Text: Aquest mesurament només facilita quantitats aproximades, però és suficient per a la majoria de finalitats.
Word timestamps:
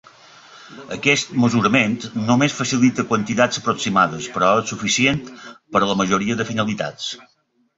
Aquest 0.95 1.35
mesurament 1.41 1.93
només 2.29 2.55
facilita 2.61 3.05
quantitats 3.11 3.61
aproximades, 3.61 4.31
però 4.39 4.49
és 4.63 4.73
suficient 4.75 5.23
per 5.75 5.83
a 5.83 5.91
la 5.93 5.99
majoria 6.01 6.41
de 6.41 6.49
finalitats. 6.53 7.13